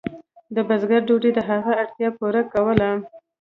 [0.55, 2.89] د بزګر ډوډۍ د هغه اړتیا پوره کوله.